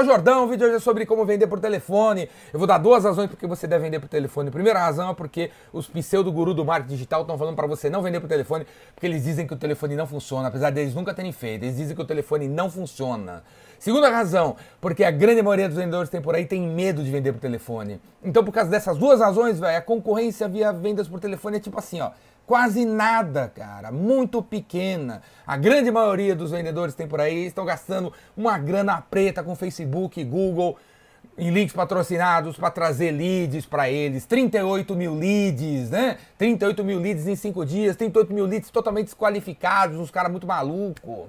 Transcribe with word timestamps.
o 0.00 0.04
Jordão, 0.04 0.44
o 0.44 0.48
vídeo 0.48 0.66
hoje 0.66 0.76
é 0.76 0.78
sobre 0.78 1.04
como 1.04 1.24
vender 1.24 1.46
por 1.46 1.58
telefone. 1.58 2.28
Eu 2.52 2.58
vou 2.58 2.68
dar 2.68 2.78
duas 2.78 3.04
razões 3.04 3.28
porque 3.28 3.46
você 3.46 3.66
deve 3.66 3.84
vender 3.84 3.98
por 3.98 4.08
telefone. 4.08 4.48
A 4.48 4.52
primeira 4.52 4.78
razão 4.78 5.10
é 5.10 5.14
porque 5.14 5.50
os 5.72 5.88
pseudo-guru 5.88 6.54
do 6.54 6.64
marketing 6.64 6.94
digital 6.94 7.22
estão 7.22 7.36
falando 7.36 7.56
para 7.56 7.66
você 7.66 7.90
não 7.90 8.00
vender 8.00 8.20
por 8.20 8.28
telefone, 8.28 8.66
porque 8.94 9.06
eles 9.06 9.24
dizem 9.24 9.46
que 9.46 9.54
o 9.54 9.56
telefone 9.56 9.96
não 9.96 10.06
funciona, 10.06 10.48
apesar 10.48 10.70
deles 10.70 10.94
nunca 10.94 11.12
terem 11.12 11.32
feito. 11.32 11.64
Eles 11.64 11.76
dizem 11.76 11.96
que 11.96 12.02
o 12.02 12.04
telefone 12.04 12.48
não 12.48 12.70
funciona. 12.70 13.42
Segunda 13.78 14.08
razão, 14.08 14.56
porque 14.80 15.04
a 15.04 15.10
grande 15.10 15.42
maioria 15.42 15.68
dos 15.68 15.76
vendedores 15.76 16.08
tem 16.10 16.20
por 16.20 16.34
aí 16.34 16.46
tem 16.46 16.62
medo 16.62 17.02
de 17.02 17.10
vender 17.10 17.32
por 17.32 17.40
telefone. 17.40 18.00
Então, 18.22 18.44
por 18.44 18.52
causa 18.52 18.70
dessas 18.70 18.96
duas 18.96 19.20
razões, 19.20 19.58
velho, 19.58 19.76
a 19.76 19.80
concorrência 19.80 20.48
via 20.48 20.72
vendas 20.72 21.08
por 21.08 21.18
telefone 21.20 21.56
é 21.56 21.60
tipo 21.60 21.78
assim, 21.78 22.00
ó. 22.00 22.10
Quase 22.48 22.86
nada, 22.86 23.52
cara. 23.54 23.92
Muito 23.92 24.42
pequena. 24.42 25.20
A 25.46 25.54
grande 25.54 25.90
maioria 25.90 26.34
dos 26.34 26.50
vendedores 26.50 26.94
tem 26.94 27.06
por 27.06 27.20
aí 27.20 27.44
estão 27.44 27.62
gastando 27.62 28.10
uma 28.34 28.56
grana 28.56 29.02
preta 29.02 29.42
com 29.42 29.54
Facebook, 29.54 30.24
Google, 30.24 30.78
em 31.36 31.50
links 31.50 31.74
patrocinados 31.74 32.56
para 32.56 32.70
trazer 32.70 33.10
leads 33.10 33.66
para 33.66 33.90
eles. 33.90 34.24
38 34.24 34.96
mil 34.96 35.14
leads, 35.14 35.90
né? 35.90 36.16
38 36.38 36.82
mil 36.82 36.98
leads 36.98 37.26
em 37.26 37.36
5 37.36 37.66
dias, 37.66 37.96
38 37.96 38.32
mil 38.32 38.46
leads 38.46 38.70
totalmente 38.70 39.08
desqualificados, 39.08 39.98
uns 39.98 40.10
caras 40.10 40.30
muito 40.30 40.46
malucos. 40.46 41.26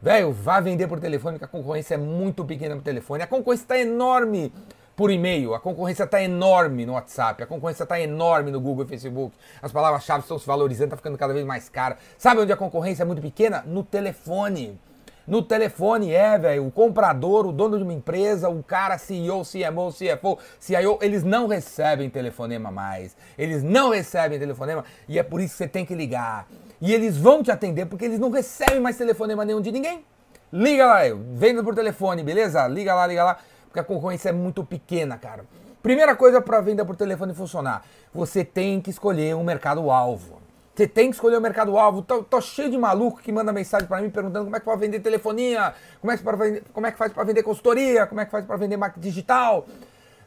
Velho, 0.00 0.30
vá 0.30 0.60
vender 0.60 0.86
por 0.86 1.00
telefone, 1.00 1.40
que 1.40 1.44
a 1.44 1.48
concorrência 1.48 1.94
é 1.94 1.98
muito 1.98 2.44
pequena 2.44 2.76
no 2.76 2.82
telefone. 2.82 3.24
A 3.24 3.26
concorrência 3.26 3.64
está 3.64 3.78
enorme 3.80 4.52
por 4.94 5.10
e-mail, 5.10 5.54
a 5.54 5.60
concorrência 5.60 6.04
está 6.04 6.22
enorme 6.22 6.84
no 6.84 6.92
WhatsApp, 6.92 7.42
a 7.42 7.46
concorrência 7.46 7.82
está 7.84 7.98
enorme 8.00 8.50
no 8.50 8.60
Google 8.60 8.84
e 8.84 8.88
Facebook. 8.88 9.34
As 9.60 9.72
palavras-chave 9.72 10.20
estão 10.20 10.38
se 10.38 10.46
valorizando, 10.46 10.86
está 10.86 10.96
ficando 10.96 11.16
cada 11.16 11.32
vez 11.32 11.46
mais 11.46 11.68
cara. 11.68 11.96
Sabe 12.18 12.42
onde 12.42 12.52
a 12.52 12.56
concorrência 12.56 13.02
é 13.02 13.06
muito 13.06 13.22
pequena? 13.22 13.62
No 13.66 13.82
telefone. 13.82 14.78
No 15.26 15.40
telefone 15.40 16.12
é, 16.12 16.36
velho, 16.36 16.66
o 16.66 16.70
comprador, 16.70 17.46
o 17.46 17.52
dono 17.52 17.78
de 17.78 17.84
uma 17.84 17.92
empresa, 17.92 18.48
o 18.48 18.62
cara 18.62 18.98
CEO, 18.98 19.42
CMO, 19.44 19.92
CFO, 19.92 20.38
CIO, 20.58 20.98
eles 21.00 21.22
não 21.22 21.46
recebem 21.46 22.10
telefonema 22.10 22.72
mais. 22.72 23.16
Eles 23.38 23.62
não 23.62 23.90
recebem 23.90 24.38
telefonema 24.38 24.84
e 25.08 25.18
é 25.18 25.22
por 25.22 25.40
isso 25.40 25.52
que 25.52 25.58
você 25.58 25.68
tem 25.68 25.86
que 25.86 25.94
ligar. 25.94 26.46
E 26.80 26.92
eles 26.92 27.16
vão 27.16 27.42
te 27.42 27.52
atender 27.52 27.86
porque 27.86 28.04
eles 28.04 28.18
não 28.18 28.30
recebem 28.30 28.80
mais 28.80 28.98
telefonema 28.98 29.44
nenhum 29.44 29.60
de 29.60 29.70
ninguém. 29.70 30.04
Liga 30.52 30.84
lá, 30.84 31.00
venda 31.34 31.62
por 31.62 31.74
telefone, 31.74 32.22
beleza? 32.22 32.66
Liga 32.66 32.94
lá, 32.94 33.06
liga 33.06 33.24
lá, 33.24 33.38
porque 33.72 33.80
a 33.80 33.84
concorrência 33.84 34.28
é 34.28 34.32
muito 34.32 34.62
pequena, 34.62 35.16
cara. 35.16 35.46
Primeira 35.82 36.14
coisa 36.14 36.42
para 36.42 36.60
venda 36.60 36.84
por 36.84 36.94
telefone 36.94 37.34
funcionar, 37.34 37.82
você 38.12 38.44
tem 38.44 38.80
que 38.82 38.90
escolher 38.90 39.34
um 39.34 39.42
mercado-alvo. 39.42 40.40
Você 40.74 40.86
tem 40.86 41.08
que 41.08 41.16
escolher 41.16 41.38
o 41.38 41.40
mercado-alvo. 41.40 42.02
Tô, 42.02 42.22
tô, 42.22 42.40
cheio 42.40 42.70
de 42.70 42.76
maluco 42.76 43.20
que 43.20 43.32
manda 43.32 43.52
mensagem 43.52 43.88
para 43.88 44.00
mim 44.00 44.10
perguntando 44.10 44.44
como 44.44 44.56
é 44.56 44.60
que 44.60 44.64
pode 44.64 44.80
vender 44.80 45.00
telefonia, 45.00 45.74
como 46.00 46.12
é 46.12 46.16
que, 46.16 46.22
vender, 46.22 46.62
como 46.72 46.86
é 46.86 46.92
que 46.92 46.98
faz 46.98 47.12
para 47.12 47.24
vender 47.24 47.42
consultoria, 47.42 48.06
como 48.06 48.20
é 48.20 48.26
que 48.26 48.30
faz 48.30 48.44
para 48.44 48.56
vender 48.56 48.76
marketing 48.76 49.08
digital. 49.08 49.66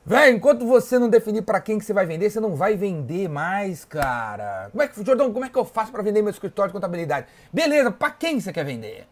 Velho, 0.03 0.38
enquanto 0.38 0.66
você 0.66 0.99
não 0.99 1.07
definir 1.07 1.43
para 1.43 1.61
quem 1.61 1.77
que 1.79 1.85
você 1.85 1.93
vai 1.93 2.05
vender, 2.05 2.29
você 2.29 2.39
não 2.39 2.55
vai 2.55 2.75
vender 2.75 3.29
mais, 3.29 3.85
cara. 3.85 4.69
Como 4.71 4.81
é 4.81 4.88
que, 4.88 5.03
Jordão, 5.05 5.31
como 5.31 5.45
é 5.45 5.49
que 5.49 5.57
eu 5.57 5.66
faço 5.66 5.91
para 5.91 6.03
vender 6.03 6.21
meu 6.21 6.31
escritório 6.31 6.69
de 6.69 6.73
contabilidade? 6.73 7.27
Beleza, 7.53 7.91
para 7.91 8.11
quem 8.11 8.39
você 8.39 8.51
quer 8.51 8.66
vender? 8.66 9.07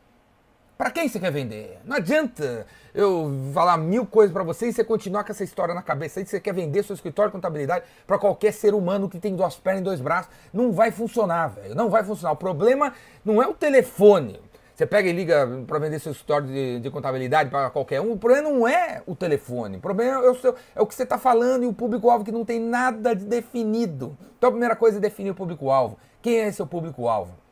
Para 0.77 0.89
quem 0.89 1.07
você 1.07 1.19
quer 1.19 1.31
vender? 1.31 1.79
Não 1.85 1.97
adianta 1.97 2.65
eu 2.95 3.31
falar 3.53 3.77
mil 3.77 4.07
coisas 4.07 4.33
para 4.33 4.43
você 4.43 4.67
e 4.67 4.73
você 4.73 4.83
continuar 4.83 5.23
com 5.23 5.31
essa 5.31 5.43
história 5.43 5.73
na 5.73 5.83
cabeça 5.83 6.19
aí 6.19 6.25
você 6.25 6.39
quer 6.39 6.53
vender 6.53 6.83
seu 6.83 6.95
escritório 6.95 7.29
de 7.29 7.35
contabilidade 7.35 7.85
para 8.07 8.17
qualquer 8.17 8.51
ser 8.51 8.73
humano 8.73 9.07
que 9.07 9.19
tem 9.19 9.35
duas 9.35 9.55
pernas 9.55 9.81
e 9.81 9.83
dois 9.83 10.01
braços. 10.01 10.31
Não 10.51 10.71
vai 10.71 10.89
funcionar, 10.89 11.49
velho. 11.49 11.75
Não 11.75 11.89
vai 11.89 12.03
funcionar. 12.03 12.33
O 12.33 12.37
problema 12.37 12.91
não 13.23 13.41
é 13.41 13.47
o 13.47 13.53
telefone. 13.53 14.39
Você 14.73 14.87
pega 14.87 15.07
e 15.07 15.13
liga 15.13 15.47
para 15.67 15.77
vender 15.77 15.99
seu 15.99 16.11
escritório 16.11 16.47
de, 16.47 16.79
de 16.79 16.89
contabilidade 16.89 17.51
para 17.51 17.69
qualquer 17.69 18.01
um. 18.01 18.13
O 18.13 18.17
problema 18.17 18.49
não 18.49 18.67
é 18.67 19.03
o 19.05 19.15
telefone. 19.15 19.77
O 19.77 19.79
problema 19.79 20.25
é 20.25 20.29
o, 20.31 20.35
seu, 20.35 20.55
é 20.75 20.81
o 20.81 20.87
que 20.87 20.95
você 20.95 21.03
está 21.03 21.19
falando 21.19 21.63
e 21.63 21.67
o 21.67 21.73
público-alvo 21.73 22.25
que 22.25 22.31
não 22.31 22.43
tem 22.43 22.59
nada 22.59 23.15
de 23.15 23.25
definido. 23.25 24.17
Então 24.35 24.47
a 24.47 24.51
primeira 24.51 24.75
coisa 24.75 24.97
é 24.97 24.99
definir 24.99 25.29
o 25.29 25.35
público-alvo. 25.35 25.99
Quem 26.19 26.39
é 26.39 26.51
seu 26.51 26.65
público-alvo? 26.65 27.42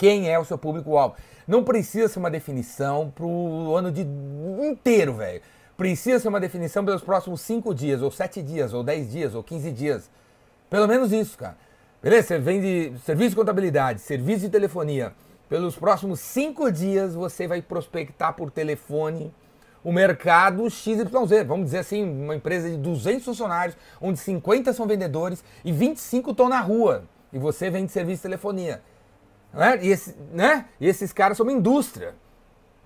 Quem 0.00 0.30
é 0.30 0.38
o 0.38 0.44
seu 0.46 0.56
público-alvo? 0.56 1.14
Não 1.46 1.62
precisa 1.62 2.08
ser 2.08 2.18
uma 2.18 2.30
definição 2.30 3.12
para 3.14 3.26
o 3.26 3.76
ano 3.76 3.92
de 3.92 4.00
inteiro, 4.00 5.12
velho. 5.12 5.42
Precisa 5.76 6.18
ser 6.18 6.28
uma 6.28 6.40
definição 6.40 6.82
pelos 6.82 7.02
próximos 7.02 7.42
5 7.42 7.74
dias, 7.74 8.00
ou 8.00 8.10
7 8.10 8.40
dias, 8.40 8.72
ou 8.72 8.82
10 8.82 9.12
dias, 9.12 9.34
ou 9.34 9.42
15 9.44 9.70
dias. 9.70 10.10
Pelo 10.70 10.88
menos 10.88 11.12
isso, 11.12 11.36
cara. 11.36 11.58
Beleza? 12.02 12.28
Você 12.28 12.38
vende 12.38 12.98
serviço 13.04 13.30
de 13.30 13.36
contabilidade, 13.36 14.00
serviço 14.00 14.40
de 14.40 14.48
telefonia 14.48 15.12
pelos 15.50 15.74
próximos 15.74 16.20
cinco 16.20 16.70
dias 16.70 17.12
você 17.12 17.48
vai 17.48 17.60
prospectar 17.60 18.32
por 18.34 18.52
telefone 18.52 19.34
o 19.82 19.92
mercado 19.92 20.70
XYZ. 20.70 21.10
Vamos 21.44 21.66
dizer 21.66 21.78
assim, 21.78 22.04
uma 22.04 22.36
empresa 22.36 22.70
de 22.70 22.76
200 22.76 23.24
funcionários, 23.24 23.76
onde 24.00 24.20
50 24.20 24.72
são 24.72 24.86
vendedores 24.86 25.42
e 25.64 25.72
25 25.72 26.30
estão 26.30 26.48
na 26.48 26.60
rua. 26.60 27.02
E 27.32 27.38
você 27.38 27.68
vende 27.68 27.90
serviço 27.90 28.18
de 28.18 28.22
telefonia. 28.22 28.80
Né? 29.52 29.78
E, 29.82 29.88
esse, 29.88 30.16
né? 30.32 30.66
e 30.80 30.86
esses 30.86 31.12
caras 31.12 31.36
são 31.36 31.44
uma 31.46 31.52
indústria. 31.52 32.14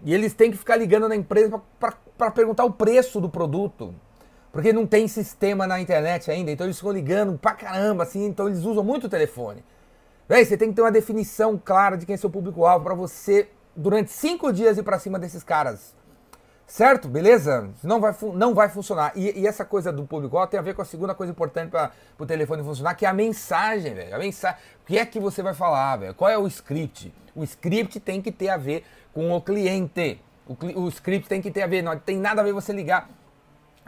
E 0.03 0.13
eles 0.13 0.35
têm 0.35 0.51
que 0.51 0.57
ficar 0.57 0.77
ligando 0.77 1.09
na 1.09 1.17
empresa 1.17 1.61
para 2.19 2.31
perguntar 2.31 2.65
o 2.65 2.73
preço 2.73 3.21
do 3.21 3.29
produto. 3.29 3.95
Porque 4.53 4.73
não 4.73 4.87
tem 4.87 5.09
sistema 5.09 5.67
na 5.67 5.81
internet 5.81 6.31
ainda, 6.31 6.51
então 6.51 6.65
eles 6.67 6.77
ficam 6.77 6.93
ligando 6.93 7.37
pra 7.37 7.53
caramba, 7.53 8.05
assim, 8.05 8.25
então 8.25 8.47
eles 8.47 8.61
usam 8.65 8.85
muito 8.85 9.09
o 9.09 9.11
telefone. 9.11 9.65
Véi, 10.29 10.45
você 10.45 10.57
tem 10.57 10.69
que 10.69 10.77
ter 10.77 10.83
uma 10.83 10.93
definição 10.93 11.61
clara 11.63 11.97
de 11.97 12.07
quem 12.07 12.15
é 12.15 12.17
seu 12.17 12.31
público-alvo 12.31 12.85
para 12.85 12.95
você, 12.95 13.49
durante 13.75 14.13
cinco 14.13 14.53
dias, 14.53 14.79
ir 14.79 14.85
para 14.85 14.99
cima 14.99 15.19
desses 15.19 15.43
caras. 15.43 15.95
Certo? 16.67 17.09
Beleza? 17.09 17.71
Não 17.83 18.01
vai, 18.01 18.15
não 18.35 18.55
vai 18.55 18.69
funcionar. 18.69 19.13
E, 19.15 19.41
e 19.41 19.47
essa 19.47 19.65
coisa 19.65 19.93
do 19.93 20.05
público-alvo 20.05 20.51
tem 20.51 20.59
a 20.59 20.63
ver 20.63 20.75
com 20.75 20.83
a 20.83 20.85
segunda 20.85 21.15
coisa 21.15 21.31
importante 21.31 21.71
para 21.71 21.93
o 22.19 22.27
telefone 22.27 22.63
funcionar, 22.63 22.95
que 22.95 23.05
é 23.05 23.09
a 23.09 23.13
mensagem, 23.13 23.95
velho. 23.95 24.15
A 24.15 24.19
mensagem. 24.19 24.59
O 24.83 24.87
que 24.87 24.99
é 24.99 25.05
que 25.05 25.21
você 25.21 25.43
vai 25.43 25.55
falar, 25.55 25.97
velho? 25.97 26.15
Qual 26.15 26.31
é 26.31 26.39
o 26.39 26.47
script? 26.47 27.13
O 27.35 27.45
script 27.45 28.01
tem 28.01 28.23
que 28.23 28.33
ter 28.33 28.49
a 28.49 28.57
ver 28.57 28.85
com 29.13 29.31
o 29.33 29.41
cliente. 29.41 30.21
O, 30.47 30.83
o 30.83 30.89
script 30.89 31.29
tem 31.29 31.41
que 31.41 31.51
ter 31.51 31.63
a 31.63 31.67
ver, 31.67 31.83
não 31.83 31.99
tem 31.99 32.19
nada 32.19 32.41
a 32.41 32.45
ver 32.45 32.53
você 32.53 32.73
ligar 32.73 33.09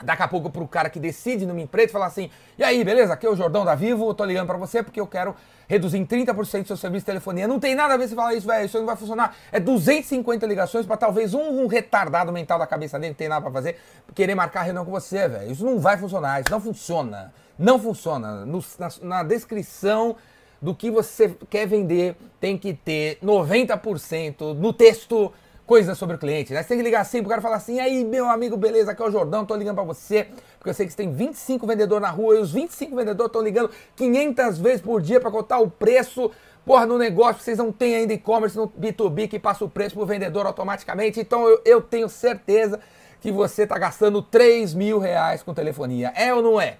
daqui 0.02 0.22
a 0.22 0.28
pouco 0.28 0.50
pro 0.50 0.66
cara 0.66 0.90
que 0.90 1.00
decide 1.00 1.46
numa 1.46 1.60
empresa 1.60 1.92
falar 1.92 2.06
assim: 2.06 2.30
"E 2.58 2.64
aí, 2.64 2.84
beleza? 2.84 3.12
Aqui 3.14 3.26
é 3.26 3.30
o 3.30 3.36
Jordão 3.36 3.64
da 3.64 3.74
Vivo, 3.74 4.12
tô 4.14 4.24
ligando 4.24 4.46
para 4.46 4.58
você 4.58 4.82
porque 4.82 5.00
eu 5.00 5.06
quero 5.06 5.34
reduzir 5.68 5.98
em 5.98 6.06
30% 6.06 6.66
seu 6.66 6.76
serviço 6.76 7.02
de 7.02 7.06
telefonia". 7.06 7.48
Não 7.48 7.58
tem 7.58 7.74
nada 7.74 7.94
a 7.94 7.96
ver 7.96 8.08
você 8.08 8.14
falar 8.14 8.34
isso, 8.34 8.46
velho, 8.46 8.66
isso 8.66 8.78
não 8.78 8.86
vai 8.86 8.96
funcionar. 8.96 9.34
É 9.50 9.58
250 9.58 10.46
ligações 10.46 10.86
para 10.86 10.96
talvez 10.96 11.34
um, 11.34 11.62
um, 11.62 11.66
retardado 11.66 12.32
mental 12.32 12.58
da 12.58 12.66
cabeça 12.66 12.98
dele 12.98 13.14
que 13.14 13.18
tem 13.18 13.28
nada 13.28 13.42
para 13.42 13.52
fazer, 13.52 13.78
querer 14.14 14.34
marcar 14.34 14.62
reunião 14.62 14.84
com 14.84 14.90
você, 14.90 15.28
velho. 15.28 15.50
Isso 15.50 15.64
não 15.64 15.78
vai 15.78 15.96
funcionar, 15.96 16.40
isso 16.40 16.50
não 16.50 16.60
funciona. 16.60 17.32
Não 17.58 17.78
funciona. 17.78 18.44
No, 18.44 18.62
na, 18.78 18.88
na 19.02 19.22
descrição 19.22 20.16
do 20.60 20.74
que 20.74 20.90
você 20.90 21.34
quer 21.50 21.66
vender 21.66 22.16
tem 22.40 22.56
que 22.56 22.72
ter 22.72 23.18
90% 23.22 24.54
no 24.54 24.72
texto 24.72 25.32
coisas 25.66 25.98
sobre 25.98 26.16
o 26.16 26.18
cliente, 26.18 26.52
né? 26.52 26.62
Você 26.62 26.68
tem 26.68 26.78
que 26.78 26.84
ligar 26.84 27.00
assim 27.00 27.20
pro 27.20 27.28
cara 27.28 27.42
falar 27.42 27.56
assim, 27.56 27.80
aí 27.80 28.04
meu 28.04 28.28
amigo, 28.28 28.56
beleza, 28.56 28.92
aqui 28.92 29.02
é 29.02 29.04
o 29.04 29.10
Jordão, 29.10 29.44
tô 29.44 29.56
ligando 29.56 29.74
para 29.74 29.84
você, 29.84 30.28
porque 30.58 30.70
eu 30.70 30.74
sei 30.74 30.86
que 30.86 30.92
você 30.92 30.98
tem 30.98 31.12
25 31.12 31.66
vendedores 31.66 32.02
na 32.02 32.10
rua 32.10 32.36
e 32.36 32.38
os 32.38 32.52
25 32.52 32.94
vendedores 32.94 33.28
estão 33.28 33.42
ligando 33.42 33.70
500 33.96 34.58
vezes 34.58 34.80
por 34.80 35.02
dia 35.02 35.20
para 35.20 35.30
contar 35.30 35.58
o 35.58 35.68
preço, 35.68 36.30
porra, 36.64 36.86
no 36.86 36.96
negócio, 36.96 37.42
vocês 37.42 37.58
não 37.58 37.72
têm 37.72 37.96
ainda 37.96 38.12
e-commerce 38.12 38.56
no 38.56 38.68
B2B 38.68 39.28
que 39.28 39.40
passa 39.40 39.64
o 39.64 39.68
preço 39.68 39.96
pro 39.96 40.06
vendedor 40.06 40.46
automaticamente, 40.46 41.18
então 41.18 41.48
eu, 41.48 41.60
eu 41.64 41.82
tenho 41.82 42.08
certeza 42.08 42.78
que 43.20 43.32
você 43.32 43.66
tá 43.66 43.76
gastando 43.76 44.22
3 44.22 44.72
mil 44.72 45.00
reais 45.00 45.42
com 45.42 45.52
telefonia, 45.52 46.12
é 46.14 46.32
ou 46.32 46.42
não 46.42 46.60
é? 46.60 46.76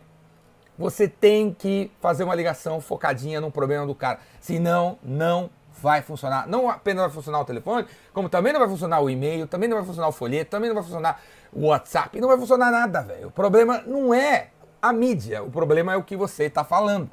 Você 0.79 1.09
tem 1.09 1.53
que 1.59 1.91
fazer 2.01 2.23
uma 2.23 2.35
ligação 2.35 2.81
focadinha 2.81 3.41
no 3.41 3.51
problema 3.51 3.85
do 3.85 3.95
cara, 3.95 4.21
senão 4.41 4.99
não 5.03 5.51
vai 5.81 6.03
funcionar. 6.03 6.47
Não 6.47 6.69
apenas 6.69 7.05
vai 7.05 7.13
funcionar 7.13 7.41
o 7.41 7.45
telefone, 7.45 7.87
como 8.13 8.29
também 8.29 8.53
não 8.53 8.61
vai 8.61 8.69
funcionar 8.69 9.01
o 9.01 9.11
e-mail, 9.11 9.47
também 9.47 9.69
não 9.69 9.77
vai 9.77 9.87
funcionar 9.87 10.09
o 10.09 10.13
folheto, 10.13 10.51
também 10.51 10.69
não 10.69 10.75
vai 10.75 10.85
funcionar 10.85 11.21
o 11.53 11.67
WhatsApp, 11.67 12.21
não 12.21 12.29
vai 12.29 12.39
funcionar 12.39 12.71
nada, 12.71 13.03
velho. 13.03 13.29
O 13.29 13.31
problema 13.31 13.83
não 13.87 14.13
é 14.13 14.49
a 14.81 14.93
mídia, 14.93 15.43
o 15.43 15.51
problema 15.51 15.93
é 15.93 15.97
o 15.97 16.03
que 16.03 16.17
você 16.17 16.45
está 16.45 16.65
falando. 16.65 17.11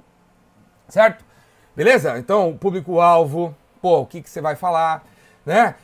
Certo? 0.88 1.24
Beleza? 1.76 2.18
Então, 2.20 2.56
público-alvo, 2.58 3.56
pô, 3.82 4.02
o 4.02 4.06
que, 4.06 4.22
que 4.22 4.30
você 4.30 4.42
vai 4.42 4.56
falar, 4.56 5.04
né? 5.46 5.76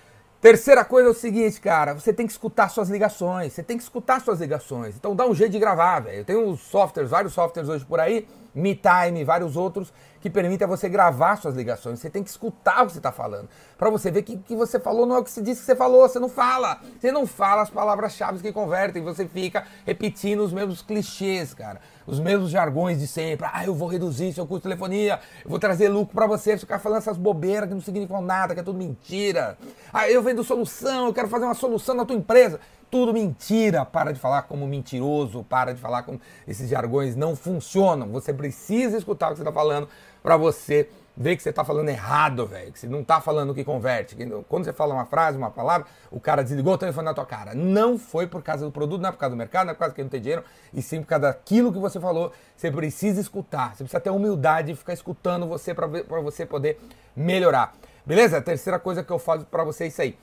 Terceira 0.41 0.85
coisa 0.85 1.09
é 1.09 1.11
o 1.11 1.13
seguinte, 1.13 1.59
cara, 1.59 1.93
você 1.93 2.13
tem 2.13 2.25
que 2.25 2.31
escutar 2.31 2.69
suas 2.69 2.89
ligações, 2.89 3.51
você 3.51 3.61
tem 3.61 3.75
que 3.75 3.83
escutar 3.83 4.21
suas 4.21 4.39
ligações. 4.39 4.95
Então 4.95 5.13
dá 5.13 5.27
um 5.27 5.35
jeito 5.35 5.51
de 5.51 5.59
gravar, 5.59 5.99
velho. 5.99 6.23
Tem 6.23 6.37
uns 6.37 6.61
softwares, 6.61 7.11
vários 7.11 7.33
softwares 7.33 7.69
hoje 7.69 7.83
por 7.83 7.99
aí, 7.99 8.25
MeTime, 8.59 9.23
vários 9.23 9.55
outros, 9.55 9.91
que 10.21 10.29
permitem 10.29 10.67
você 10.67 10.89
gravar 10.89 11.37
suas 11.37 11.55
ligações. 11.55 11.99
Você 11.99 12.09
tem 12.09 12.23
que 12.23 12.29
escutar 12.29 12.83
o 12.83 12.87
que 12.87 12.93
você 12.93 12.99
está 12.99 13.11
falando, 13.11 13.49
para 13.77 13.89
você 13.89 14.11
ver 14.11 14.23
que 14.23 14.35
o 14.35 14.39
que 14.39 14.55
você 14.55 14.79
falou 14.79 15.05
não 15.05 15.15
é 15.15 15.19
o 15.19 15.23
que 15.23 15.31
você 15.31 15.41
disse 15.41 15.61
que 15.61 15.65
você 15.65 15.75
falou, 15.75 16.07
você 16.07 16.19
não 16.19 16.29
fala. 16.29 16.79
Você 16.99 17.11
não 17.11 17.25
fala 17.25 17.61
as 17.61 17.69
palavras-chave 17.69 18.39
que 18.39 18.51
convertem, 18.51 19.01
você 19.01 19.27
fica 19.27 19.65
repetindo 19.85 20.41
os 20.41 20.51
mesmos 20.51 20.81
clichês, 20.81 21.53
cara 21.53 21.79
os 22.09 22.19
mesmos 22.19 22.49
jargões 22.49 22.99
de 22.99 23.07
sempre. 23.07 23.47
Ah, 23.53 23.65
eu 23.65 23.73
vou 23.73 23.87
reduzir 23.87 24.33
seu 24.33 24.45
custo 24.45 24.67
de 24.67 24.75
telefonia, 24.75 25.19
eu 25.43 25.49
vou 25.49 25.59
trazer 25.59 25.87
lucro 25.89 26.15
para 26.15 26.25
você, 26.25 26.57
ficar 26.57 26.79
falando 26.79 26.97
essas 26.97 27.17
bobeiras 27.17 27.69
que 27.69 27.75
não 27.75 27.81
significam 27.81 28.21
nada, 28.21 28.53
que 28.53 28.59
é 28.59 28.63
tudo 28.63 28.77
mentira. 28.77 29.57
Ah, 29.93 30.09
eu 30.09 30.21
vendo 30.23 30.43
solução, 30.43 31.05
eu 31.05 31.13
quero 31.13 31.27
fazer 31.27 31.45
uma 31.45 31.53
solução 31.53 31.95
na 31.95 32.05
tua 32.05 32.15
empresa. 32.15 32.59
Tudo 32.89 33.13
mentira. 33.13 33.85
Para 33.85 34.11
de 34.11 34.19
falar 34.19 34.43
como 34.43 34.67
mentiroso, 34.67 35.43
para 35.43 35.73
de 35.73 35.79
falar 35.79 36.03
como 36.03 36.19
esses 36.47 36.69
jargões 36.69 37.15
não 37.15 37.35
funcionam. 37.35 38.07
Você 38.09 38.33
precisa 38.33 38.97
escutar 38.97 39.27
o 39.27 39.29
que 39.31 39.37
você 39.37 39.43
está 39.43 39.51
falando 39.51 39.87
para 40.21 40.35
você 40.37 40.89
ver 41.15 41.35
que 41.35 41.43
você 41.43 41.49
está 41.49 41.65
falando 41.65 41.89
errado, 41.89 42.45
velho. 42.45 42.71
Que 42.71 42.79
você 42.79 42.87
não 42.87 43.01
está 43.01 43.19
falando 43.19 43.49
o 43.49 43.53
que 43.53 43.65
converte. 43.65 44.15
Quando 44.47 44.63
você 44.63 44.71
fala 44.71 44.93
uma 44.93 45.05
frase, 45.05 45.37
uma 45.37 45.51
palavra, 45.51 45.85
o 46.09 46.19
cara 46.19 46.43
desligou 46.43 46.73
o 46.73 46.77
telefone 46.77 47.05
na 47.05 47.13
tua 47.13 47.25
cara. 47.25 47.53
Não 47.53 47.97
foi 47.97 48.25
por 48.25 48.41
causa 48.41 48.63
do 48.63 48.71
produto, 48.71 49.01
não 49.01 49.09
é 49.09 49.11
por 49.11 49.17
causa 49.17 49.35
do 49.35 49.37
mercado, 49.37 49.65
não 49.65 49.71
é 49.71 49.73
por 49.73 49.79
causa 49.79 49.93
que 49.93 50.01
não 50.01 50.09
tem 50.09 50.21
dinheiro, 50.21 50.45
e 50.73 50.81
sim 50.81 51.01
por 51.01 51.07
causa 51.07 51.27
daquilo 51.27 51.73
que 51.73 51.79
você 51.79 51.99
falou. 51.99 52.31
Você 52.55 52.71
precisa 52.71 53.19
escutar. 53.19 53.75
Você 53.75 53.83
precisa 53.83 53.99
ter 53.99 54.09
humildade 54.11 54.71
e 54.71 54.75
ficar 54.75 54.93
escutando 54.93 55.45
você 55.45 55.73
para 55.73 55.87
você 56.21 56.45
poder 56.45 56.79
melhorar. 57.13 57.75
Beleza? 58.05 58.37
A 58.37 58.41
terceira 58.41 58.79
coisa 58.79 59.03
que 59.03 59.11
eu 59.11 59.19
falo 59.19 59.43
para 59.43 59.65
você 59.65 59.83
é 59.83 59.87
isso 59.87 60.01
aí. 60.01 60.17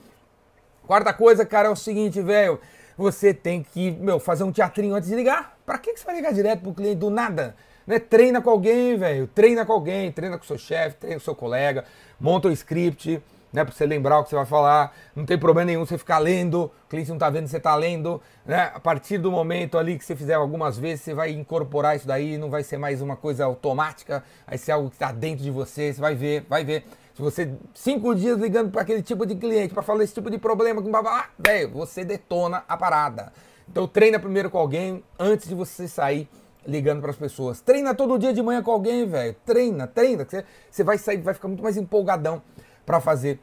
Quarta 0.87 1.11
coisa, 1.11 1.45
cara, 1.45 1.67
é 1.67 1.71
o 1.71 1.75
seguinte, 1.75 2.21
velho. 2.21 2.61
Você 2.97 3.33
tem 3.33 3.61
que, 3.61 3.91
meu, 3.91 4.19
fazer 4.19 4.45
um 4.45 4.53
teatrinho 4.53 4.95
antes 4.95 5.09
de 5.09 5.15
ligar. 5.15 5.57
Para 5.65 5.77
que, 5.77 5.93
que 5.93 5.99
você 5.99 6.05
vai 6.05 6.15
ligar 6.15 6.31
direto 6.31 6.61
pro 6.61 6.73
cliente 6.73 6.95
do 6.95 7.09
nada? 7.09 7.57
Né? 7.85 7.99
Treina 7.99 8.41
com 8.41 8.49
alguém, 8.49 8.97
velho. 8.97 9.27
Treina 9.27 9.65
com 9.65 9.73
alguém, 9.73 10.09
treina 10.13 10.37
com 10.37 10.45
seu 10.45 10.57
chefe, 10.57 10.95
treina 10.95 11.19
com 11.19 11.25
seu 11.25 11.35
colega, 11.35 11.83
monta 12.17 12.47
o 12.47 12.51
script, 12.53 13.21
né? 13.51 13.65
Pra 13.65 13.73
você 13.73 13.85
lembrar 13.85 14.19
o 14.19 14.23
que 14.23 14.29
você 14.29 14.37
vai 14.37 14.45
falar. 14.45 14.95
Não 15.13 15.25
tem 15.25 15.37
problema 15.37 15.65
nenhum 15.65 15.85
você 15.85 15.97
ficar 15.97 16.19
lendo, 16.19 16.71
o 16.85 16.89
cliente 16.89 17.09
não 17.09 17.17
tá 17.17 17.29
vendo 17.29 17.47
você 17.47 17.59
tá 17.59 17.75
lendo, 17.75 18.21
né? 18.45 18.71
A 18.73 18.79
partir 18.79 19.17
do 19.17 19.29
momento 19.29 19.77
ali 19.77 19.97
que 19.97 20.05
você 20.05 20.15
fizer 20.15 20.35
algumas 20.35 20.77
vezes, 20.77 21.01
você 21.01 21.13
vai 21.13 21.31
incorporar 21.31 21.97
isso 21.97 22.07
daí, 22.07 22.37
não 22.37 22.49
vai 22.49 22.63
ser 22.63 22.77
mais 22.77 23.01
uma 23.01 23.17
coisa 23.17 23.43
automática, 23.43 24.23
vai 24.47 24.57
ser 24.57 24.71
algo 24.71 24.89
que 24.89 24.97
tá 24.97 25.11
dentro 25.11 25.43
de 25.43 25.51
você, 25.51 25.93
você 25.93 25.99
vai 25.99 26.15
ver, 26.15 26.45
vai 26.47 26.63
ver. 26.63 26.85
Se 27.17 27.23
você 27.23 27.51
cinco 27.73 28.13
dias 28.13 28.37
ligando 28.37 28.69
para 28.69 28.83
aquele 28.83 29.01
tipo 29.01 29.25
de 29.25 29.35
cliente 29.35 29.73
para 29.73 29.81
falar 29.81 30.03
esse 30.03 30.13
tipo 30.13 30.29
de 30.29 30.37
problema 30.37 30.79
babá, 30.83 31.31
velho, 31.39 31.71
você 31.71 32.05
detona 32.05 32.63
a 32.67 32.77
parada. 32.77 33.33
Então 33.67 33.87
treina 33.87 34.19
primeiro 34.19 34.51
com 34.51 34.59
alguém 34.59 35.03
antes 35.17 35.49
de 35.49 35.55
você 35.55 35.87
sair 35.87 36.29
ligando 36.63 37.01
para 37.01 37.09
as 37.09 37.17
pessoas. 37.17 37.59
Treina 37.59 37.95
todo 37.95 38.19
dia 38.19 38.31
de 38.31 38.43
manhã 38.43 38.61
com 38.61 38.69
alguém, 38.69 39.07
velho. 39.07 39.35
Treina, 39.43 39.87
treina. 39.87 40.25
Você, 40.29 40.45
você 40.69 40.83
vai 40.83 40.99
sair, 40.99 41.17
vai 41.17 41.33
ficar 41.33 41.47
muito 41.47 41.63
mais 41.63 41.75
empolgadão 41.75 42.39
para 42.85 43.01
fazer 43.01 43.39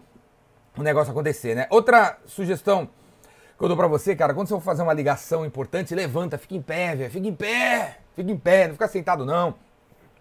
o 0.79 0.83
negócio 0.85 1.11
acontecer, 1.11 1.57
né? 1.57 1.67
Outra 1.69 2.19
sugestão 2.27 2.89
que 3.59 3.65
eu 3.65 3.67
dou 3.67 3.77
para 3.77 3.89
você, 3.89 4.15
cara, 4.15 4.33
quando 4.35 4.47
você 4.47 4.55
for 4.55 4.61
fazer 4.61 4.85
uma 4.85 4.93
ligação 4.93 5.45
importante, 5.45 5.97
levanta, 5.97 6.39
fica 6.39 6.55
em 6.55 6.63
pé, 6.63 6.95
velho. 6.95 7.11
Fica 7.11 7.27
em 7.27 7.35
pé, 7.35 7.99
fica 8.15 8.31
em 8.31 8.39
pé, 8.39 8.69
não 8.69 8.75
fica 8.75 8.87
sentado 8.87 9.27
não. 9.27 9.57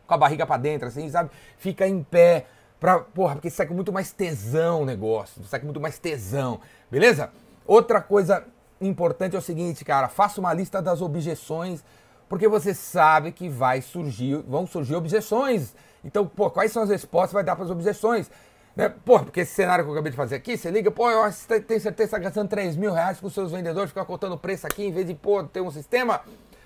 Com 0.07 0.13
a 0.15 0.17
barriga 0.17 0.43
para 0.43 0.57
dentro, 0.57 0.87
assim, 0.87 1.07
sabe? 1.07 1.29
Fica 1.55 1.87
em 1.87 2.01
pé. 2.01 2.47
Pra, 2.83 2.99
porra, 2.99 3.35
porque 3.35 3.49
sai 3.49 3.65
com 3.65 3.73
muito 3.73 3.93
mais 3.93 4.11
tesão 4.11 4.81
o 4.81 4.85
negócio. 4.85 5.41
Sai 5.45 5.61
com 5.61 5.67
muito 5.67 5.79
mais 5.79 5.97
tesão. 5.97 6.59
Beleza? 6.91 7.29
Outra 7.65 8.01
coisa 8.01 8.43
importante 8.81 9.37
é 9.37 9.39
o 9.39 9.41
seguinte, 9.41 9.85
cara. 9.85 10.09
Faça 10.09 10.41
uma 10.41 10.53
lista 10.53 10.81
das 10.81 11.01
objeções 11.01 11.81
porque 12.27 12.45
você 12.45 12.73
sabe 12.73 13.31
que 13.31 13.47
vai 13.47 13.81
surgir, 13.81 14.35
vão 14.45 14.67
surgir 14.67 14.95
objeções. 14.95 15.73
Então, 16.03 16.27
pô, 16.27 16.51
quais 16.51 16.73
são 16.73 16.83
as 16.83 16.89
respostas 16.89 17.29
que 17.29 17.35
vai 17.35 17.43
dar 17.45 17.55
para 17.55 17.63
as 17.63 17.71
objeções? 17.71 18.29
Né? 18.75 18.89
Pô, 18.89 19.17
porque 19.17 19.39
esse 19.39 19.53
cenário 19.53 19.85
que 19.85 19.89
eu 19.89 19.93
acabei 19.93 20.11
de 20.11 20.17
fazer 20.17 20.35
aqui, 20.35 20.57
você 20.57 20.69
liga, 20.69 20.91
pô, 20.91 21.09
eu 21.09 21.21
tenho 21.61 21.79
certeza 21.79 21.93
que 21.93 22.01
está 22.01 22.19
gastando 22.19 22.49
3 22.49 22.75
mil 22.75 22.91
reais 22.91 23.17
com 23.17 23.29
seus 23.29 23.49
vendedores, 23.53 23.91
ficar 23.91 24.03
contando 24.03 24.37
preço 24.37 24.67
aqui, 24.67 24.83
em 24.83 24.91
vez 24.91 25.07
de, 25.07 25.13
pô, 25.13 25.41
ter 25.45 25.61
um 25.61 25.71
sistema. 25.71 26.19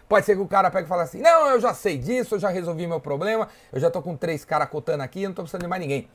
Pode 0.08 0.26
ser 0.26 0.36
que 0.36 0.42
o 0.42 0.48
cara 0.48 0.72
pegue 0.72 0.86
e 0.86 0.88
fale 0.88 1.02
assim, 1.02 1.20
não, 1.20 1.50
eu 1.50 1.60
já 1.60 1.74
sei 1.74 1.98
disso, 1.98 2.36
eu 2.36 2.40
já 2.40 2.50
resolvi 2.50 2.88
meu 2.88 3.00
problema, 3.00 3.50
eu 3.74 3.80
já 3.80 3.92
tô 3.92 4.02
com 4.02 4.16
três 4.16 4.46
caras 4.46 4.70
cotando 4.70 5.04
aqui, 5.04 5.24
eu 5.24 5.30
não 5.30 5.36
tô 5.36 5.42
precisando 5.42 5.64
de 5.64 5.68
mais 5.68 5.82
ninguém. 5.82 6.10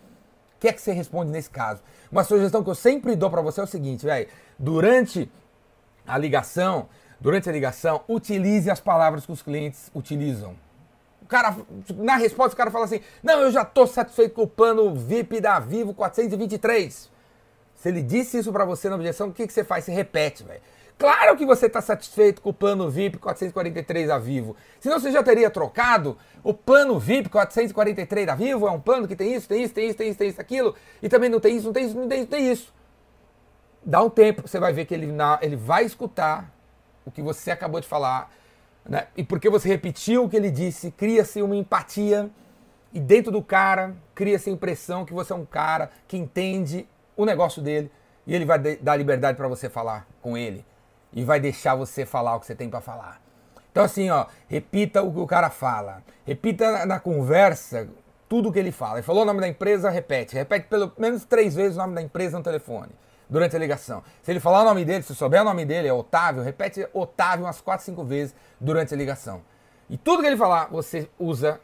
O 0.56 0.60
que 0.60 0.68
é 0.68 0.72
que 0.72 0.80
você 0.80 0.92
responde 0.92 1.30
nesse 1.30 1.50
caso? 1.50 1.82
Uma 2.10 2.24
sugestão 2.24 2.64
que 2.64 2.70
eu 2.70 2.74
sempre 2.74 3.14
dou 3.14 3.28
para 3.28 3.42
você 3.42 3.60
é 3.60 3.64
o 3.64 3.66
seguinte, 3.66 4.06
velho, 4.06 4.28
durante 4.58 5.30
a 6.06 6.16
ligação, 6.16 6.88
durante 7.20 7.48
a 7.48 7.52
ligação, 7.52 8.02
utilize 8.08 8.70
as 8.70 8.80
palavras 8.80 9.26
que 9.26 9.32
os 9.32 9.42
clientes 9.42 9.90
utilizam. 9.94 10.56
O 11.20 11.26
cara, 11.26 11.56
na 11.96 12.16
resposta, 12.16 12.54
o 12.54 12.56
cara 12.56 12.70
fala 12.70 12.84
assim: 12.84 13.00
Não, 13.22 13.40
eu 13.40 13.50
já 13.50 13.62
estou 13.62 13.86
satisfeito 13.86 14.34
com 14.34 14.42
o 14.42 14.46
plano 14.46 14.94
VIP 14.94 15.40
da 15.40 15.58
Vivo 15.58 15.94
423. 15.94 17.10
Se 17.76 17.88
ele 17.88 18.02
disse 18.02 18.38
isso 18.38 18.52
para 18.52 18.64
você 18.64 18.88
na 18.88 18.96
objeção, 18.96 19.28
o 19.28 19.32
que, 19.32 19.46
que 19.46 19.52
você 19.52 19.64
faz? 19.64 19.84
Você 19.84 19.92
repete, 19.92 20.42
velho. 20.42 20.60
Claro 21.02 21.36
que 21.36 21.44
você 21.44 21.66
está 21.66 21.80
satisfeito 21.80 22.40
com 22.40 22.50
o 22.50 22.52
plano 22.52 22.88
VIP 22.88 23.18
443 23.18 24.06
da 24.06 24.18
Vivo. 24.20 24.54
Senão 24.78 25.00
você 25.00 25.10
já 25.10 25.20
teria 25.20 25.50
trocado. 25.50 26.16
O 26.44 26.54
plano 26.54 26.96
VIP 26.96 27.28
443 27.28 28.24
da 28.24 28.36
Vivo 28.36 28.68
é 28.68 28.70
um 28.70 28.78
plano 28.78 29.08
que 29.08 29.16
tem 29.16 29.34
isso, 29.34 29.48
tem 29.48 29.64
isso, 29.64 29.74
tem 29.74 29.88
isso, 29.88 29.98
tem 29.98 30.08
isso, 30.10 30.18
tem 30.20 30.28
isso, 30.28 30.40
aquilo. 30.40 30.76
E 31.02 31.08
também 31.08 31.28
não 31.28 31.40
tem 31.40 31.56
isso, 31.56 31.66
não 31.66 31.72
tem 31.72 31.86
isso, 31.86 31.98
não 31.98 32.06
tem 32.06 32.20
isso, 32.20 32.30
tem 32.30 32.52
isso. 32.52 32.72
Dá 33.84 34.00
um 34.00 34.08
tempo, 34.08 34.46
você 34.46 34.60
vai 34.60 34.72
ver 34.72 34.84
que 34.84 34.94
ele, 34.94 35.08
ele 35.40 35.56
vai 35.56 35.84
escutar 35.84 36.54
o 37.04 37.10
que 37.10 37.20
você 37.20 37.50
acabou 37.50 37.80
de 37.80 37.88
falar, 37.88 38.30
né? 38.88 39.08
E 39.16 39.24
porque 39.24 39.50
você 39.50 39.66
repetiu 39.66 40.22
o 40.22 40.28
que 40.28 40.36
ele 40.36 40.52
disse, 40.52 40.92
cria-se 40.92 41.42
uma 41.42 41.56
empatia 41.56 42.30
e 42.92 43.00
dentro 43.00 43.32
do 43.32 43.42
cara 43.42 43.96
cria-se 44.14 44.48
a 44.48 44.52
impressão 44.52 45.04
que 45.04 45.12
você 45.12 45.32
é 45.32 45.36
um 45.36 45.44
cara 45.44 45.90
que 46.06 46.16
entende 46.16 46.86
o 47.16 47.24
negócio 47.24 47.60
dele 47.60 47.90
e 48.24 48.32
ele 48.32 48.44
vai 48.44 48.60
dar 48.60 48.94
liberdade 48.94 49.36
para 49.36 49.48
você 49.48 49.68
falar 49.68 50.06
com 50.20 50.38
ele 50.38 50.64
e 51.12 51.24
vai 51.24 51.40
deixar 51.40 51.74
você 51.74 52.06
falar 52.06 52.36
o 52.36 52.40
que 52.40 52.46
você 52.46 52.54
tem 52.54 52.68
para 52.68 52.80
falar. 52.80 53.20
Então 53.70 53.84
assim, 53.84 54.10
ó, 54.10 54.26
repita 54.48 55.02
o 55.02 55.12
que 55.12 55.18
o 55.18 55.26
cara 55.26 55.50
fala, 55.50 56.02
repita 56.24 56.84
na, 56.84 57.00
conversa 57.00 57.88
tudo 58.28 58.48
o 58.48 58.52
que 58.52 58.58
ele 58.58 58.72
fala. 58.72 58.94
Ele 58.94 59.02
falou 59.02 59.22
o 59.22 59.26
nome 59.26 59.40
da 59.40 59.48
empresa, 59.48 59.90
repete, 59.90 60.34
repete 60.34 60.66
pelo 60.68 60.92
menos 60.98 61.24
três 61.24 61.54
vezes 61.54 61.76
o 61.76 61.80
nome 61.80 61.94
da 61.94 62.02
empresa 62.02 62.36
no 62.38 62.44
telefone 62.44 62.90
durante 63.28 63.56
a 63.56 63.58
ligação. 63.58 64.02
Se 64.22 64.30
ele 64.30 64.40
falar 64.40 64.60
o 64.60 64.64
nome 64.64 64.84
dele, 64.84 65.02
se 65.02 65.14
souber 65.14 65.40
o 65.40 65.44
nome 65.44 65.64
dele, 65.64 65.88
é 65.88 65.92
Otávio, 65.92 66.42
repete 66.42 66.86
Otávio 66.92 67.46
umas 67.46 67.60
4, 67.60 67.86
5 67.86 68.04
vezes 68.04 68.34
durante 68.60 68.92
a 68.92 68.96
ligação. 68.96 69.40
E 69.88 69.96
tudo 69.96 70.22
que 70.22 70.26
ele 70.26 70.36
falar, 70.36 70.68
você 70.70 71.08
usa 71.18 71.58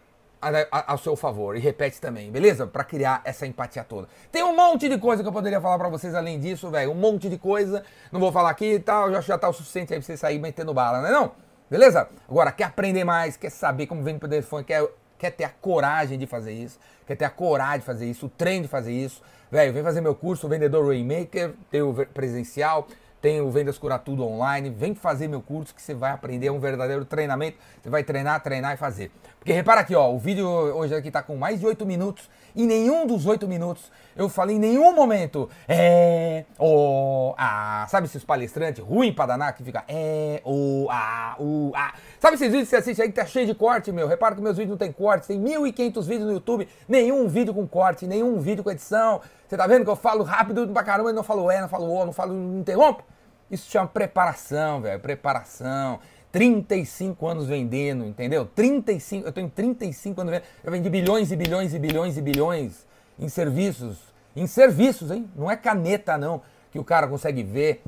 ao 0.70 0.98
seu 0.98 1.16
favor 1.16 1.56
e 1.56 1.60
repete 1.60 2.00
também, 2.00 2.30
beleza? 2.30 2.66
Para 2.66 2.84
criar 2.84 3.20
essa 3.24 3.46
empatia 3.46 3.84
toda. 3.84 4.08
Tem 4.30 4.42
um 4.42 4.54
monte 4.54 4.88
de 4.88 4.98
coisa 4.98 5.22
que 5.22 5.28
eu 5.28 5.32
poderia 5.32 5.60
falar 5.60 5.78
para 5.78 5.88
vocês 5.88 6.14
além 6.14 6.38
disso, 6.38 6.70
velho. 6.70 6.92
Um 6.92 6.94
monte 6.94 7.28
de 7.28 7.38
coisa. 7.38 7.82
Não 8.12 8.20
vou 8.20 8.30
falar 8.30 8.50
aqui 8.50 8.74
e 8.74 8.80
tal, 8.80 9.10
já, 9.20 9.38
tá 9.38 9.48
o 9.48 9.52
suficiente 9.52 9.92
aí 9.92 9.98
pra 9.98 10.06
você 10.06 10.16
sair 10.16 10.38
metendo 10.38 10.72
bala, 10.72 11.00
não 11.00 11.08
é 11.08 11.12
não? 11.12 11.32
Beleza? 11.70 12.08
Agora, 12.28 12.52
quer 12.52 12.64
aprender 12.64 13.04
mais, 13.04 13.36
quer 13.36 13.50
saber 13.50 13.86
como 13.86 14.02
vem 14.02 14.18
pro 14.18 14.28
telefone, 14.28 14.64
quer, 14.64 14.86
quer 15.18 15.30
ter 15.30 15.44
a 15.44 15.50
coragem 15.50 16.18
de 16.18 16.26
fazer 16.26 16.52
isso, 16.52 16.78
quer 17.06 17.16
ter 17.16 17.24
a 17.24 17.30
coragem 17.30 17.80
de 17.80 17.84
fazer 17.84 18.06
isso, 18.06 18.26
o 18.26 18.28
treino 18.28 18.62
de 18.62 18.68
fazer 18.68 18.92
isso, 18.92 19.22
Velho, 19.50 19.72
vem 19.72 19.82
fazer 19.82 20.02
meu 20.02 20.14
curso, 20.14 20.46
Vendedor 20.46 20.86
Rainmaker, 20.86 21.54
tem 21.70 21.80
o 21.80 21.94
presencial, 22.12 22.86
tem 23.20 23.40
o 23.40 23.50
Vendas 23.50 23.78
Curar 23.78 23.98
Tudo 23.98 24.24
online. 24.24 24.70
Vem 24.70 24.94
fazer 24.94 25.28
meu 25.28 25.40
curso 25.40 25.74
que 25.74 25.82
você 25.82 25.94
vai 25.94 26.12
aprender, 26.12 26.46
é 26.46 26.52
um 26.52 26.60
verdadeiro 26.60 27.04
treinamento. 27.04 27.58
Você 27.82 27.90
vai 27.90 28.04
treinar, 28.04 28.42
treinar 28.42 28.74
e 28.74 28.76
fazer. 28.76 29.10
Porque 29.38 29.52
repara 29.52 29.80
aqui, 29.80 29.94
ó, 29.94 30.12
o 30.12 30.18
vídeo 30.18 30.46
hoje 30.46 30.94
aqui 30.94 31.10
tá 31.10 31.22
com 31.22 31.36
mais 31.36 31.60
de 31.60 31.66
8 31.66 31.84
minutos. 31.86 32.28
Em 32.56 32.66
nenhum 32.66 33.06
dos 33.06 33.26
8 33.26 33.46
minutos 33.46 33.90
eu 34.16 34.28
falei 34.28 34.56
em 34.56 34.58
nenhum 34.58 34.92
momento 34.92 35.48
é, 35.68 36.44
o, 36.58 37.32
ah, 37.38 37.86
sabe 37.88 38.06
esses 38.06 38.24
palestrantes 38.24 38.82
ruim 38.82 39.12
pra 39.12 39.26
danar 39.26 39.54
que 39.54 39.62
fica 39.62 39.84
é, 39.86 40.42
o, 40.44 40.88
ah, 40.90 41.36
o, 41.38 41.72
ah. 41.76 41.94
Sabe 42.18 42.34
esses 42.34 42.48
vídeos 42.48 42.64
que 42.64 42.70
você 42.70 42.76
assiste 42.76 43.00
aí 43.00 43.08
que 43.08 43.14
tá 43.14 43.24
cheio 43.24 43.46
de 43.46 43.54
corte, 43.54 43.92
meu? 43.92 44.08
Repara 44.08 44.34
que 44.34 44.40
meus 44.40 44.56
vídeos 44.56 44.70
não 44.70 44.76
tem 44.76 44.90
corte, 44.90 45.28
tem 45.28 45.40
1.500 45.40 46.02
vídeos 46.02 46.26
no 46.26 46.32
YouTube, 46.32 46.68
nenhum 46.88 47.28
vídeo 47.28 47.54
com 47.54 47.66
corte, 47.66 48.08
nenhum 48.08 48.40
vídeo 48.40 48.64
com 48.64 48.70
edição. 48.72 49.20
Você 49.48 49.56
tá 49.56 49.66
vendo 49.66 49.82
que 49.82 49.90
eu 49.90 49.96
falo 49.96 50.22
rápido 50.24 50.68
pra 50.68 50.82
caramba 50.82 51.08
e 51.08 51.14
não 51.14 51.22
falo 51.22 51.50
é, 51.50 51.62
não 51.62 51.68
falo 51.68 51.90
o, 51.90 52.04
não 52.04 52.12
falo, 52.12 52.34
não 52.34 52.60
interrompo? 52.60 53.02
Isso 53.50 53.70
chama 53.70 53.88
preparação, 53.88 54.82
velho, 54.82 55.00
preparação. 55.00 56.00
35 56.30 57.26
anos 57.26 57.46
vendendo, 57.46 58.04
entendeu? 58.04 58.44
35, 58.44 59.32
eu 59.34 59.42
em 59.42 59.48
35 59.48 60.20
anos 60.20 60.34
vendendo. 60.34 60.48
Eu 60.62 60.70
vendi 60.70 60.90
bilhões 60.90 61.32
e 61.32 61.36
bilhões 61.36 61.72
e 61.72 61.78
bilhões 61.78 62.18
e 62.18 62.20
bilhões 62.20 62.86
em 63.18 63.26
serviços. 63.30 63.98
Em 64.36 64.46
serviços, 64.46 65.10
hein? 65.10 65.26
Não 65.34 65.50
é 65.50 65.56
caneta, 65.56 66.18
não, 66.18 66.42
que 66.70 66.78
o 66.78 66.84
cara 66.84 67.08
consegue 67.08 67.42
ver, 67.42 67.82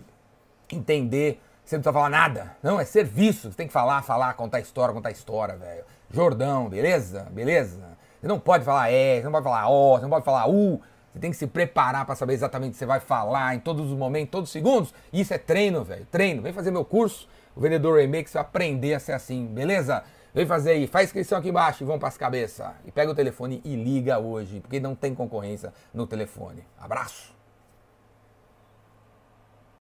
entender. 0.72 1.42
Você 1.62 1.76
não 1.76 1.82
precisa 1.82 1.92
falar 1.92 2.08
nada. 2.08 2.56
Não, 2.62 2.80
é 2.80 2.86
serviço. 2.86 3.50
Você 3.50 3.56
tem 3.58 3.66
que 3.66 3.72
falar, 3.72 4.00
falar, 4.00 4.32
contar 4.32 4.60
história, 4.60 4.94
contar 4.94 5.10
história, 5.10 5.56
velho. 5.56 5.84
Jordão, 6.10 6.70
beleza? 6.70 7.28
Beleza? 7.30 7.82
Você 8.18 8.26
não 8.26 8.40
pode 8.40 8.64
falar 8.64 8.90
é, 8.90 9.18
você 9.18 9.24
não 9.24 9.32
pode 9.32 9.44
falar 9.44 9.68
ó, 9.68 9.96
você 9.96 10.02
não 10.02 10.10
pode 10.10 10.24
falar 10.24 10.48
u. 10.48 10.80
Você 11.12 11.18
tem 11.18 11.30
que 11.30 11.36
se 11.36 11.46
preparar 11.46 12.06
para 12.06 12.14
saber 12.14 12.34
exatamente 12.34 12.70
o 12.70 12.72
que 12.72 12.78
você 12.78 12.86
vai 12.86 13.00
falar 13.00 13.54
em 13.54 13.60
todos 13.60 13.90
os 13.90 13.98
momentos, 13.98 14.30
todos 14.30 14.48
os 14.48 14.52
segundos. 14.52 14.94
Isso 15.12 15.34
é 15.34 15.38
treino, 15.38 15.82
velho. 15.82 16.06
Treino. 16.06 16.42
Vem 16.42 16.52
fazer 16.52 16.70
meu 16.70 16.84
curso, 16.84 17.28
o 17.54 17.60
Vendedor 17.60 17.98
Remix, 17.98 18.32
vai 18.32 18.42
aprender 18.42 18.94
a 18.94 19.00
ser 19.00 19.12
assim, 19.12 19.46
beleza? 19.46 20.04
Vem 20.32 20.46
fazer 20.46 20.70
aí, 20.72 20.86
faz 20.86 21.06
inscrição 21.06 21.38
aqui 21.38 21.48
embaixo 21.48 21.82
e 21.82 21.86
vão 21.86 21.98
para 21.98 22.08
as 22.08 22.16
cabeças. 22.16 22.68
E 22.84 22.92
pega 22.92 23.10
o 23.10 23.14
telefone 23.14 23.60
e 23.64 23.74
liga 23.74 24.18
hoje, 24.18 24.60
porque 24.60 24.78
não 24.78 24.94
tem 24.94 25.14
concorrência 25.14 25.72
no 25.92 26.06
telefone. 26.06 26.64
Abraço! 26.78 27.39